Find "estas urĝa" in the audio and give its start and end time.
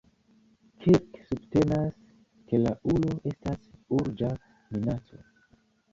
3.33-4.35